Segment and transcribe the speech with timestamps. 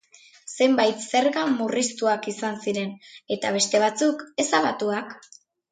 [0.63, 2.97] Zenbait zerga murriztuak izan ziren
[3.37, 5.19] eta beste batzuk ezabatuak.